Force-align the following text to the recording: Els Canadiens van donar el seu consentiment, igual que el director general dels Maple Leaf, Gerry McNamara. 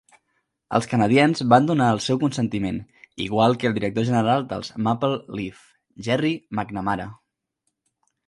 Els 0.77 0.85
Canadiens 0.91 1.41
van 1.53 1.67
donar 1.71 1.89
el 1.95 1.99
seu 2.05 2.19
consentiment, 2.23 2.79
igual 3.25 3.53
que 3.63 3.69
el 3.71 3.77
director 3.77 4.07
general 4.09 4.45
dels 4.53 4.73
Maple 4.87 5.21
Leaf, 5.41 5.59
Gerry 6.09 6.33
McNamara. 6.57 7.07